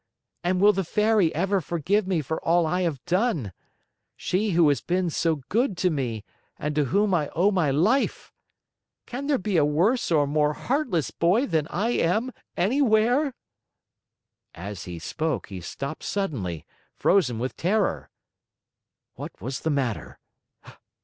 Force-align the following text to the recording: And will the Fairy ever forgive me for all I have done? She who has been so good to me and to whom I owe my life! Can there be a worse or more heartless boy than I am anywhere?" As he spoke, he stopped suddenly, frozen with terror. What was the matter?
And 0.43 0.59
will 0.59 0.73
the 0.73 0.83
Fairy 0.83 1.31
ever 1.35 1.61
forgive 1.61 2.07
me 2.07 2.21
for 2.23 2.43
all 2.43 2.65
I 2.65 2.81
have 2.81 3.05
done? 3.05 3.53
She 4.17 4.49
who 4.57 4.67
has 4.69 4.81
been 4.81 5.11
so 5.11 5.43
good 5.47 5.77
to 5.77 5.91
me 5.91 6.23
and 6.57 6.73
to 6.73 6.85
whom 6.85 7.13
I 7.13 7.29
owe 7.35 7.51
my 7.51 7.69
life! 7.69 8.33
Can 9.05 9.27
there 9.27 9.37
be 9.37 9.57
a 9.57 9.63
worse 9.63 10.09
or 10.11 10.25
more 10.25 10.53
heartless 10.53 11.11
boy 11.11 11.45
than 11.45 11.67
I 11.69 11.89
am 11.91 12.31
anywhere?" 12.57 13.35
As 14.55 14.85
he 14.85 14.97
spoke, 14.97 15.49
he 15.49 15.61
stopped 15.61 16.01
suddenly, 16.03 16.65
frozen 16.95 17.37
with 17.37 17.55
terror. 17.55 18.09
What 19.13 19.39
was 19.39 19.59
the 19.59 19.69
matter? 19.69 20.17